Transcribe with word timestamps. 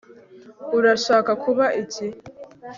urashaka 0.77 1.31
kuba 1.43 1.65
iki 1.81 2.07